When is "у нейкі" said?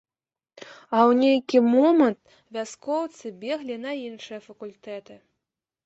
1.09-1.61